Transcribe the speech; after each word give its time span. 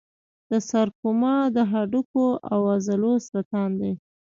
د 0.51 0.53
سارکوما 0.69 1.35
د 1.55 1.57
هډوکو 1.71 2.25
او 2.53 2.59
عضلو 2.73 3.13
سرطان 3.27 3.69
دی. 3.81 3.93